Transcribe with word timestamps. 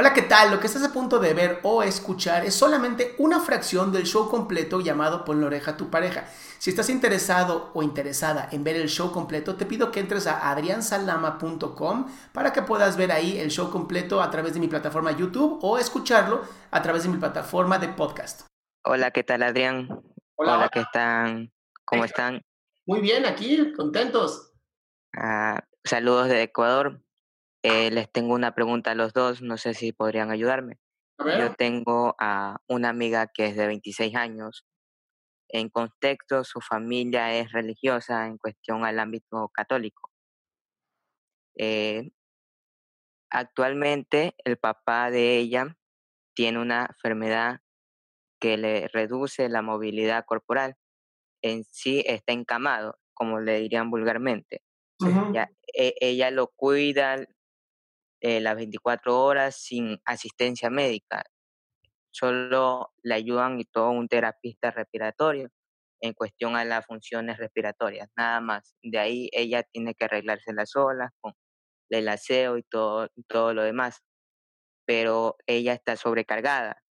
Hola, 0.00 0.14
¿qué 0.14 0.22
tal? 0.22 0.52
Lo 0.52 0.60
que 0.60 0.68
estás 0.68 0.84
a 0.84 0.92
punto 0.92 1.18
de 1.18 1.34
ver 1.34 1.58
o 1.64 1.82
escuchar 1.82 2.44
es 2.44 2.54
solamente 2.54 3.16
una 3.18 3.40
fracción 3.40 3.90
del 3.90 4.06
show 4.06 4.30
completo 4.30 4.80
llamado 4.80 5.24
Pon 5.24 5.40
la 5.40 5.48
oreja 5.48 5.72
a 5.72 5.76
tu 5.76 5.90
pareja. 5.90 6.28
Si 6.58 6.70
estás 6.70 6.88
interesado 6.88 7.72
o 7.74 7.82
interesada 7.82 8.48
en 8.52 8.62
ver 8.62 8.76
el 8.76 8.88
show 8.88 9.10
completo, 9.10 9.56
te 9.56 9.66
pido 9.66 9.90
que 9.90 9.98
entres 9.98 10.28
a 10.28 10.52
adriansalama.com 10.52 12.06
para 12.32 12.52
que 12.52 12.62
puedas 12.62 12.96
ver 12.96 13.10
ahí 13.10 13.38
el 13.40 13.50
show 13.50 13.72
completo 13.72 14.22
a 14.22 14.30
través 14.30 14.54
de 14.54 14.60
mi 14.60 14.68
plataforma 14.68 15.10
YouTube 15.10 15.58
o 15.62 15.78
escucharlo 15.78 16.42
a 16.70 16.80
través 16.80 17.02
de 17.02 17.08
mi 17.08 17.16
plataforma 17.16 17.80
de 17.80 17.88
podcast. 17.88 18.42
Hola, 18.84 19.10
¿qué 19.10 19.24
tal 19.24 19.42
Adrián? 19.42 19.88
Hola, 20.36 20.58
hola. 20.58 20.68
¿qué 20.68 20.78
están? 20.78 21.50
¿Cómo 21.84 22.04
están? 22.04 22.40
Muy 22.86 23.00
bien, 23.00 23.26
aquí, 23.26 23.72
contentos. 23.72 24.52
Ah, 25.16 25.58
saludos 25.82 26.28
de 26.28 26.44
Ecuador. 26.44 27.02
Eh, 27.62 27.90
les 27.90 28.10
tengo 28.10 28.34
una 28.34 28.54
pregunta 28.54 28.92
a 28.92 28.94
los 28.94 29.12
dos, 29.12 29.42
no 29.42 29.56
sé 29.56 29.74
si 29.74 29.92
podrían 29.92 30.30
ayudarme. 30.30 30.78
Yo 31.18 31.52
tengo 31.56 32.14
a 32.20 32.58
una 32.68 32.90
amiga 32.90 33.26
que 33.26 33.46
es 33.46 33.56
de 33.56 33.66
26 33.66 34.14
años. 34.14 34.64
En 35.48 35.68
contexto, 35.68 36.44
su 36.44 36.60
familia 36.60 37.34
es 37.34 37.50
religiosa 37.50 38.26
en 38.26 38.38
cuestión 38.38 38.84
al 38.84 39.00
ámbito 39.00 39.48
católico. 39.52 40.12
Eh, 41.56 42.10
actualmente, 43.30 44.36
el 44.44 44.58
papá 44.58 45.10
de 45.10 45.38
ella 45.38 45.76
tiene 46.34 46.60
una 46.60 46.86
enfermedad 46.86 47.60
que 48.40 48.56
le 48.56 48.86
reduce 48.88 49.48
la 49.48 49.62
movilidad 49.62 50.24
corporal. 50.24 50.76
En 51.42 51.64
sí 51.64 52.04
está 52.06 52.32
encamado, 52.32 52.98
como 53.12 53.40
le 53.40 53.58
dirían 53.58 53.90
vulgarmente. 53.90 54.62
e, 55.74 55.94
ella 56.00 56.30
lo 56.30 56.48
cuida, 56.48 57.16
eh, 58.20 58.40
las 58.40 58.56
24 58.56 59.20
horas 59.22 59.56
sin 59.56 60.00
asistencia 60.04 60.70
médica. 60.70 61.24
Solo 62.10 62.92
le 63.02 63.14
ayudan 63.14 63.60
y 63.60 63.64
todo 63.64 63.90
un 63.90 64.08
terapista 64.08 64.70
respiratorio 64.70 65.50
en 66.00 66.14
cuestión 66.14 66.56
a 66.56 66.64
las 66.64 66.86
funciones 66.86 67.38
respiratorias, 67.38 68.08
nada 68.16 68.40
más. 68.40 68.74
De 68.82 68.98
ahí 68.98 69.28
ella 69.32 69.62
tiene 69.64 69.94
que 69.94 70.04
arreglarse 70.06 70.52
las 70.52 70.70
sola 70.70 71.12
con 71.20 71.34
el 71.90 72.08
aseo 72.08 72.58
y 72.58 72.62
todo, 72.64 73.08
todo 73.28 73.54
lo 73.54 73.62
demás. 73.62 74.02
Pero 74.86 75.36
ella 75.46 75.74
está 75.74 75.96
sobrecargada, 75.96 76.82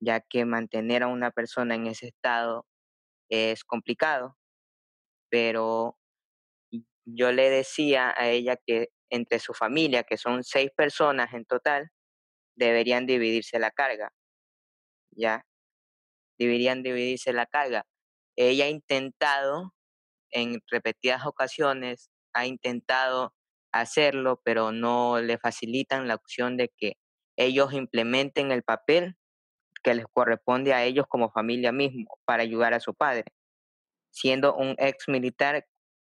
ya 0.00 0.20
que 0.20 0.44
mantener 0.44 1.02
a 1.04 1.08
una 1.08 1.30
persona 1.30 1.74
en 1.76 1.86
ese 1.86 2.08
estado 2.08 2.66
es 3.30 3.64
complicado. 3.64 4.36
Pero 5.30 5.98
yo 7.06 7.32
le 7.32 7.50
decía 7.50 8.14
a 8.16 8.28
ella 8.30 8.56
que 8.66 8.88
entre 9.10 9.38
su 9.38 9.54
familia, 9.54 10.04
que 10.04 10.16
son 10.16 10.44
seis 10.44 10.70
personas 10.76 11.32
en 11.34 11.44
total, 11.44 11.90
deberían 12.56 13.06
dividirse 13.06 13.58
la 13.58 13.70
carga. 13.70 14.12
¿Ya? 15.12 15.44
Deberían 16.38 16.82
dividirse 16.82 17.32
la 17.32 17.46
carga. 17.46 17.84
Ella 18.36 18.66
ha 18.66 18.68
intentado 18.68 19.72
en 20.30 20.60
repetidas 20.70 21.26
ocasiones, 21.26 22.10
ha 22.32 22.46
intentado 22.46 23.34
hacerlo, 23.72 24.40
pero 24.44 24.72
no 24.72 25.20
le 25.20 25.38
facilitan 25.38 26.08
la 26.08 26.16
opción 26.16 26.56
de 26.56 26.70
que 26.76 26.94
ellos 27.36 27.72
implementen 27.72 28.50
el 28.50 28.62
papel 28.62 29.16
que 29.82 29.94
les 29.94 30.06
corresponde 30.12 30.72
a 30.72 30.84
ellos 30.84 31.06
como 31.08 31.30
familia 31.30 31.72
mismo 31.72 32.18
para 32.24 32.42
ayudar 32.42 32.74
a 32.74 32.80
su 32.80 32.94
padre, 32.94 33.24
siendo 34.10 34.54
un 34.56 34.74
ex 34.78 35.08
militar 35.08 35.66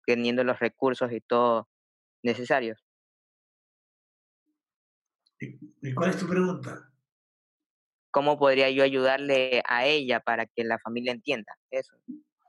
teniendo 0.06 0.44
los 0.44 0.60
recursos 0.60 1.12
y 1.12 1.22
todo 1.22 1.69
necesarios. 2.24 2.84
¿Y 5.40 5.94
cuál 5.94 6.10
es 6.10 6.18
tu 6.18 6.28
pregunta? 6.28 6.92
¿Cómo 8.12 8.38
podría 8.38 8.70
yo 8.70 8.84
ayudarle 8.84 9.62
a 9.68 9.86
ella 9.86 10.20
para 10.20 10.46
que 10.46 10.64
la 10.64 10.80
familia 10.80 11.12
entienda 11.12 11.54
eso? 11.70 11.96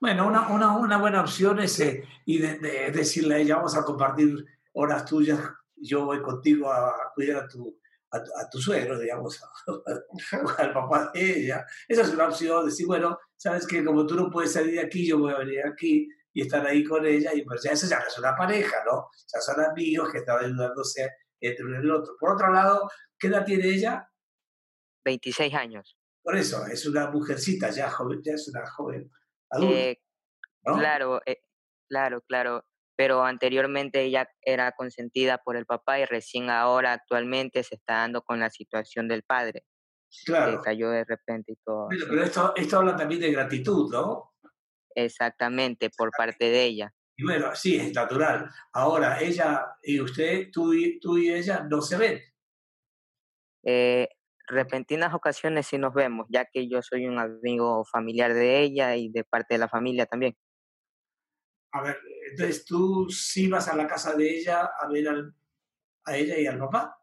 Bueno, 0.01 0.27
una, 0.27 0.49
una, 0.49 0.77
una 0.79 0.97
buena 0.97 1.21
opción 1.21 1.61
es 1.61 1.79
eh, 1.81 2.03
y 2.25 2.39
de, 2.39 2.59
decirle 2.91 3.35
a 3.35 3.39
ella, 3.39 3.57
vamos 3.57 3.77
a 3.77 3.85
compartir 3.85 4.45
horas 4.73 5.05
tuyas, 5.05 5.39
yo 5.77 6.07
voy 6.07 6.23
contigo 6.23 6.73
a 6.73 7.13
cuidar 7.15 7.45
a 7.45 7.49
tu, 7.49 7.79
a, 8.11 8.49
tu 8.51 8.59
suegro, 8.59 8.99
digamos, 8.99 9.41
al 10.59 10.73
papá 10.73 11.11
de 11.13 11.41
ella. 11.41 11.67
Esa 11.87 12.03
es 12.03 12.15
una 12.15 12.29
opción, 12.29 12.65
decir, 12.65 12.87
bueno, 12.87 13.19
sabes 13.37 13.67
que 13.67 13.85
como 13.85 14.07
tú 14.07 14.17
no 14.17 14.31
puedes 14.31 14.53
salir 14.53 14.75
de 14.75 14.81
aquí, 14.81 15.07
yo 15.07 15.19
voy 15.19 15.33
a 15.33 15.39
venir 15.39 15.67
aquí 15.67 16.09
y 16.33 16.43
estar 16.43 16.65
ahí 16.67 16.85
con 16.85 17.05
ella, 17.07 17.33
y 17.35 17.43
pues 17.43 17.63
ya 17.63 17.73
esa 17.73 17.89
ya 17.89 18.05
es 18.07 18.19
una 18.19 18.37
pareja, 18.37 18.77
¿no? 18.85 19.09
Ya 19.33 19.41
son 19.41 19.61
amigos 19.65 20.11
que 20.13 20.19
están 20.19 20.45
ayudándose 20.45 21.09
entre 21.41 21.65
uno 21.65 21.77
y 21.77 21.85
el 21.85 21.91
otro. 21.91 22.15
Por 22.19 22.35
otro 22.35 22.53
lado, 22.53 22.89
¿qué 23.19 23.29
edad 23.29 23.45
tiene 23.45 23.67
ella? 23.69 24.09
26 25.05 25.55
años. 25.55 25.97
Por 26.23 26.37
eso, 26.37 26.67
es 26.67 26.87
una 26.87 27.11
mujercita, 27.11 27.71
ya, 27.71 27.91
joven, 27.91 28.21
ya 28.23 28.35
es 28.35 28.49
una 28.49 28.67
joven 28.67 29.11
adulta. 29.51 29.75
Eh, 29.75 30.01
claro, 30.63 31.21
eh, 31.27 31.39
claro, 31.89 32.21
claro. 32.23 32.65
Pero 32.97 33.25
anteriormente 33.25 34.03
ella 34.03 34.29
era 34.43 34.73
consentida 34.73 35.39
por 35.39 35.57
el 35.57 35.65
papá 35.65 35.99
y 35.99 36.05
recién 36.05 36.51
ahora, 36.51 36.93
actualmente, 36.93 37.63
se 37.63 37.77
está 37.77 37.95
dando 37.95 38.23
con 38.23 38.39
la 38.39 38.51
situación 38.51 39.09
del 39.09 39.23
padre. 39.23 39.65
Claro. 40.27 40.59
Que 40.59 40.65
cayó 40.65 40.91
de 40.91 41.05
repente 41.05 41.53
y 41.53 41.57
todo. 41.65 41.89
Pero, 41.89 42.23
esto, 42.23 42.53
esto 42.57 42.79
habla 42.79 42.97
también 42.97 43.23
de 43.23 43.33
gratitud, 43.33 43.91
¿no? 43.91 44.30
Exactamente, 44.95 45.91
por 45.91 46.11
parte 46.11 46.47
de 46.47 46.65
ella. 46.65 46.95
Y 47.17 47.25
bueno, 47.25 47.55
sí, 47.55 47.77
es 47.77 47.93
natural. 47.93 48.51
Ahora, 48.73 49.21
ella 49.21 49.67
y 49.83 50.01
usted, 50.01 50.49
tú 50.51 50.73
y, 50.73 50.99
tú 51.01 51.19
y 51.19 51.31
ella, 51.31 51.67
no 51.69 51.83
se 51.83 51.97
ven. 51.99 52.21
Eh, 53.63 54.09
repentinas 54.47 55.15
ocasiones 55.15 55.67
sí 55.67 55.79
nos 55.79 55.95
vemos, 55.95 56.27
ya 56.31 56.47
que 56.47 56.69
yo 56.69 56.83
soy 56.83 57.07
un 57.07 57.19
amigo 57.19 57.85
familiar 57.85 58.33
de 58.35 58.61
ella 58.61 58.97
y 58.97 59.11
de 59.11 59.25
parte 59.25 59.55
de 59.55 59.59
la 59.59 59.69
familia 59.69 60.07
también. 60.07 60.37
A 61.73 61.83
ver, 61.83 61.99
entonces 62.31 62.65
tú 62.65 63.09
sí 63.11 63.49
vas 63.49 63.69
a 63.69 63.77
la 63.77 63.87
casa 63.87 64.15
de 64.15 64.29
ella 64.29 64.71
a 64.81 64.89
ver 64.89 65.07
a 66.05 66.17
ella 66.17 66.39
y 66.39 66.47
al 66.47 66.59
papá. 66.59 66.97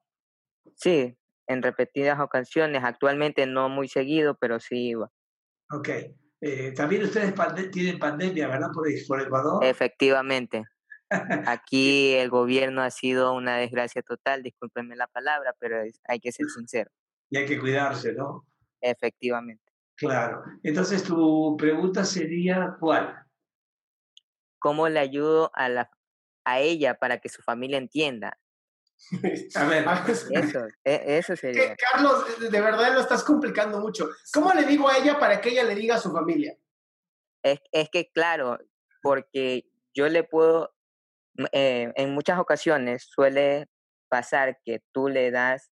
Sí, 0.76 1.18
en 1.48 1.64
repetidas 1.64 2.20
ocasiones, 2.20 2.84
actualmente 2.84 3.46
no 3.46 3.70
muy 3.70 3.88
seguido, 3.88 4.36
pero 4.36 4.60
sí 4.60 4.90
iba. 4.90 5.10
Ok. 5.72 5.90
Eh, 6.42 6.72
también 6.74 7.04
ustedes 7.04 7.34
tienen 7.72 8.00
pandemia, 8.00 8.48
¿verdad? 8.48 8.70
Por, 8.74 8.88
por 9.08 9.22
Ecuador. 9.22 9.64
Efectivamente. 9.64 10.64
Aquí 11.48 12.14
el 12.14 12.30
gobierno 12.30 12.82
ha 12.82 12.92
sido 12.92 13.34
una 13.34 13.58
desgracia 13.58 14.02
total, 14.02 14.44
discúlpenme 14.44 14.96
la 14.96 15.08
palabra, 15.08 15.56
pero 15.60 15.82
hay 16.08 16.20
que 16.20 16.32
ser 16.32 16.48
sincero. 16.48 16.92
Y 17.30 17.38
hay 17.38 17.46
que 17.46 17.60
cuidarse, 17.60 18.14
¿no? 18.14 18.46
Efectivamente. 18.82 19.64
Claro. 19.96 20.44
Entonces, 20.64 21.04
tu 21.04 21.56
pregunta 21.58 22.06
sería, 22.06 22.76
¿cuál? 22.80 23.26
¿Cómo 24.60 24.90
le 24.90 25.00
ayudo 25.00 25.50
a, 25.56 25.70
la, 25.70 25.90
a 26.46 26.60
ella 26.60 26.96
para 26.96 27.20
que 27.20 27.30
su 27.30 27.42
familia 27.42 27.78
entienda? 27.78 28.38
A 29.56 29.66
ver, 29.66 29.86
Eso, 30.08 30.68
e, 30.84 31.18
eso 31.18 31.36
sería. 31.36 31.76
Carlos, 31.76 32.40
de 32.40 32.62
verdad 32.62 32.94
lo 32.94 33.02
estás 33.02 33.24
complicando 33.24 33.80
mucho. 33.80 34.10
¿Cómo 34.34 34.54
le 34.54 34.64
digo 34.64 34.90
a 34.90 34.98
ella 34.98 35.20
para 35.20 35.40
que 35.40 35.50
ella 35.50 35.64
le 35.64 35.76
diga 35.76 35.96
a 35.96 36.00
su 36.00 36.12
familia? 36.12 36.58
Es, 37.44 37.60
es 37.72 37.90
que, 37.90 38.10
claro, 38.12 38.58
porque 39.02 39.66
yo 39.94 40.10
le 40.10 40.24
puedo, 40.24 40.74
eh, 41.52 41.92
en 41.96 42.14
muchas 42.14 42.40
ocasiones 42.40 43.08
suele 43.10 43.68
pasar 44.10 44.60
que 44.66 44.82
tú 44.92 45.10
le 45.10 45.32
das 45.32 45.70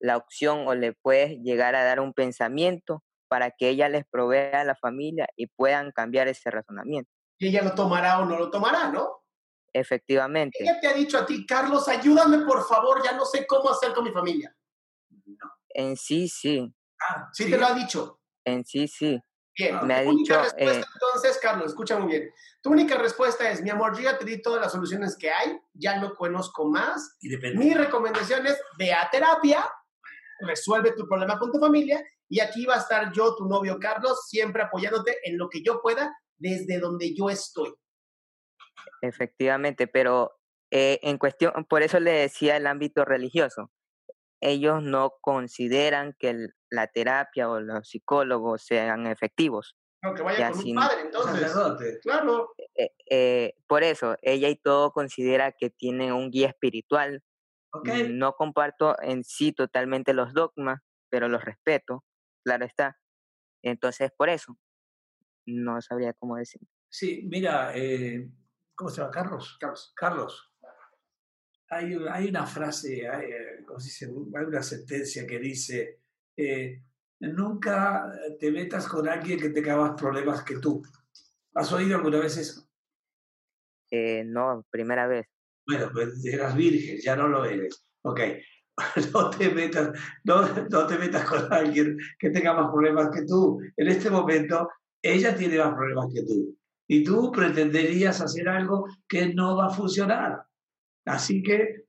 la 0.00 0.16
opción 0.16 0.66
o 0.68 0.74
le 0.74 0.92
puedes 0.92 1.38
llegar 1.42 1.74
a 1.74 1.84
dar 1.84 2.00
un 2.00 2.14
pensamiento 2.14 3.02
para 3.28 3.50
que 3.50 3.68
ella 3.68 3.88
les 3.88 4.04
provea 4.10 4.60
a 4.60 4.64
la 4.64 4.76
familia 4.76 5.26
y 5.36 5.48
puedan 5.48 5.90
cambiar 5.92 6.28
ese 6.28 6.50
razonamiento. 6.50 7.10
Y 7.38 7.48
ella 7.48 7.62
lo 7.62 7.74
tomará 7.74 8.20
o 8.20 8.24
no 8.24 8.38
lo 8.38 8.50
tomará, 8.50 8.90
¿no? 8.90 9.22
Efectivamente. 9.72 10.58
Ella 10.60 10.80
te 10.80 10.88
ha 10.88 10.94
dicho 10.94 11.18
a 11.18 11.26
ti, 11.26 11.46
Carlos, 11.46 11.88
ayúdame 11.88 12.38
por 12.38 12.66
favor, 12.66 13.02
ya 13.04 13.12
no 13.12 13.24
sé 13.24 13.46
cómo 13.46 13.70
hacer 13.70 13.92
con 13.92 14.04
mi 14.04 14.10
familia. 14.10 14.54
En 15.70 15.96
sí, 15.96 16.28
sí. 16.28 16.72
Ah, 17.00 17.28
sí, 17.32 17.50
te 17.50 17.58
lo 17.58 17.66
ha 17.66 17.74
dicho. 17.74 18.20
En 18.44 18.64
sí, 18.64 18.88
sí. 18.88 19.20
Bien, 19.56 19.86
Me 19.86 19.94
ha 19.94 20.02
tu 20.04 20.10
única 20.10 20.42
dicho, 20.42 20.42
respuesta, 20.42 20.80
eh, 20.80 20.90
entonces, 20.94 21.38
Carlos, 21.42 21.66
escucha 21.66 21.98
muy 21.98 22.12
bien. 22.12 22.32
Tu 22.62 22.70
única 22.70 22.96
respuesta 22.96 23.50
es, 23.50 23.60
mi 23.60 23.70
amor, 23.70 23.96
yo 23.96 24.02
ya 24.02 24.16
te 24.16 24.24
di 24.24 24.40
todas 24.40 24.60
las 24.60 24.70
soluciones 24.72 25.16
que 25.16 25.30
hay, 25.30 25.58
ya 25.74 25.98
no 25.98 26.14
conozco 26.14 26.66
más. 26.66 27.16
Y 27.20 27.28
depende. 27.28 27.58
Mi 27.58 27.74
recomendación 27.74 28.46
es, 28.46 28.56
ve 28.78 28.94
a 28.94 29.08
terapia, 29.10 29.68
resuelve 30.40 30.92
tu 30.92 31.08
problema 31.08 31.38
con 31.38 31.50
tu 31.50 31.58
familia, 31.58 32.02
y 32.28 32.40
aquí 32.40 32.66
va 32.66 32.76
a 32.76 32.78
estar 32.78 33.12
yo, 33.12 33.34
tu 33.34 33.46
novio 33.46 33.78
Carlos, 33.80 34.28
siempre 34.28 34.62
apoyándote 34.62 35.18
en 35.24 35.36
lo 35.36 35.48
que 35.48 35.62
yo 35.62 35.80
pueda, 35.82 36.16
desde 36.36 36.78
donde 36.78 37.14
yo 37.14 37.28
estoy. 37.28 37.74
Efectivamente, 39.02 39.86
pero 39.86 40.38
eh, 40.70 40.98
en 41.02 41.16
cuestión, 41.18 41.64
por 41.68 41.82
eso 41.82 41.98
le 42.00 42.10
decía 42.12 42.56
el 42.56 42.66
ámbito 42.66 43.04
religioso. 43.04 43.70
Ellos 44.40 44.82
no 44.82 45.14
consideran 45.20 46.14
que 46.18 46.30
el- 46.30 46.54
la 46.70 46.86
terapia 46.88 47.48
o 47.48 47.60
los 47.60 47.88
psicólogos 47.88 48.62
sean 48.62 49.06
efectivos. 49.06 49.76
No, 50.02 50.14
que 50.14 50.22
vaya 50.22 50.38
Ya, 50.38 50.50
con 50.52 50.60
sin- 50.62 50.76
un 50.78 50.84
padre, 50.86 51.00
entonces. 51.02 51.40
Sacerdote. 51.40 51.98
Claro. 52.00 52.54
Eh, 52.76 52.90
eh, 53.10 53.54
por 53.66 53.82
eso, 53.82 54.16
ella 54.22 54.48
y 54.48 54.56
todo 54.56 54.92
considera 54.92 55.52
que 55.52 55.70
tienen 55.70 56.12
un 56.12 56.30
guía 56.30 56.48
espiritual. 56.48 57.22
No 58.10 58.32
comparto 58.34 58.96
en 59.02 59.24
sí 59.24 59.52
totalmente 59.52 60.12
los 60.14 60.32
dogmas, 60.34 60.80
pero 61.10 61.28
los 61.28 61.44
respeto, 61.44 62.04
claro 62.44 62.64
está. 62.64 62.98
Entonces, 63.62 64.10
por 64.16 64.28
eso, 64.28 64.56
no 65.46 65.80
sabría 65.82 66.12
cómo 66.14 66.36
decir. 66.36 66.60
Sí, 66.90 67.22
mira, 67.24 67.72
eh, 67.74 68.30
¿cómo 68.78 68.88
se 68.90 69.00
llama? 69.00 69.10
Carlos. 69.10 69.56
Carlos. 69.60 69.92
Carlos. 69.96 70.54
Hay, 71.70 71.94
un- 71.96 72.08
hay 72.08 72.28
una 72.28 72.46
frase, 72.46 73.06
hay, 73.08 73.26
eh, 73.26 73.64
¿cómo 73.66 73.78
se 73.80 73.86
dice? 73.88 74.06
Hay 74.06 74.44
una 74.46 74.62
sentencia 74.62 75.26
que 75.26 75.38
dice, 75.38 76.00
eh, 76.36 76.82
nunca 77.20 78.10
te 78.38 78.50
metas 78.52 78.86
con 78.88 79.08
alguien 79.08 79.38
que 79.38 79.50
tenga 79.50 79.76
más 79.76 80.00
problemas 80.00 80.44
que 80.44 80.58
tú. 80.60 80.80
¿Has 81.54 81.72
oído 81.72 81.96
alguna 81.96 82.20
vez 82.20 82.36
eso? 82.38 82.66
Eh, 83.90 84.22
no, 84.24 84.64
primera 84.70 85.06
vez. 85.08 85.26
Bueno, 85.66 85.90
pues 85.92 86.24
eras 86.24 86.54
virgen, 86.56 86.98
ya 87.02 87.16
no 87.16 87.28
lo 87.28 87.44
eres. 87.44 87.84
Ok. 88.02 88.20
No 89.12 89.28
te 89.30 89.50
metas, 89.50 89.90
no, 90.22 90.46
no 90.70 90.86
te 90.86 90.96
metas 90.98 91.28
con 91.28 91.52
alguien 91.52 91.98
que 92.16 92.30
tenga 92.30 92.54
más 92.54 92.70
problemas 92.70 93.10
que 93.12 93.24
tú. 93.26 93.60
En 93.76 93.88
este 93.88 94.08
momento, 94.08 94.68
ella 95.02 95.34
tiene 95.36 95.58
más 95.58 95.74
problemas 95.74 96.06
que 96.14 96.22
tú. 96.22 96.56
Y 96.88 97.04
tú 97.04 97.30
pretenderías 97.30 98.20
hacer 98.20 98.48
algo 98.48 98.86
que 99.06 99.34
no 99.34 99.56
va 99.56 99.66
a 99.66 99.70
funcionar. 99.70 100.44
Así 101.04 101.42
que 101.42 101.84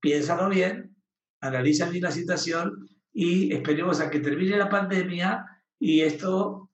piénsalo 0.00 0.48
bien, 0.48 0.96
analiza 1.40 1.88
bien 1.88 2.04
la 2.04 2.10
situación 2.10 2.88
y 3.12 3.52
esperemos 3.52 4.00
a 4.00 4.10
que 4.10 4.20
termine 4.20 4.56
la 4.56 4.68
pandemia 4.68 5.44
y 5.78 6.02
esto 6.02 6.70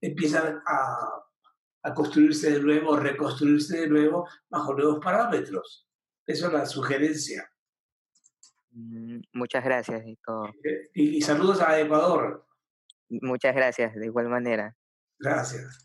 empieza 0.00 0.62
a, 0.66 1.26
a 1.82 1.94
construirse 1.94 2.50
de 2.50 2.60
nuevo, 2.60 2.96
reconstruirse 2.96 3.82
de 3.82 3.88
nuevo 3.88 4.28
bajo 4.48 4.74
nuevos 4.74 4.98
parámetros. 5.02 5.88
Eso 6.26 6.48
es 6.48 6.52
la 6.52 6.66
sugerencia. 6.66 7.48
Mm, 8.70 9.20
Muchas 9.32 9.64
gracias 9.64 10.02
y 10.04 10.16
todo. 10.16 10.50
Y, 10.94 11.18
y 11.18 11.20
saludos 11.20 11.60
a 11.60 11.78
Ecuador. 11.80 12.44
Muchas 13.08 13.54
gracias, 13.54 13.94
de 13.94 14.06
igual 14.06 14.28
manera. 14.28 14.74
Gracias. 15.18 15.84